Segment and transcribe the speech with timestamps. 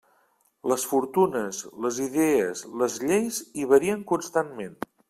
[0.71, 4.79] Les fortunes, les idees, les lleis hi varien constantment.